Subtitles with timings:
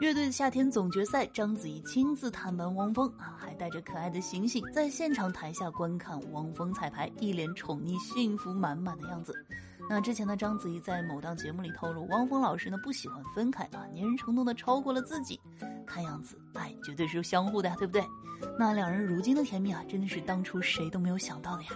[0.00, 9.32] 乐队的夏天总决赛，章子怡亲自探班汪峰啊，还带着可爱的星星在现场台下观看汪峰彩排，一脸宠溺幸福满满的样子。
[9.88, 15.40] 那之前的章子怡在某档节目里透露，汪峰老师呢不喜欢分开啊，粘人程度呢超过了自己，
[15.86, 18.04] 看样子爱绝对是相互的呀，对不对？
[18.58, 21.70] 那两人如今的甜蜜啊，真的是当初谁都没有想到的呀。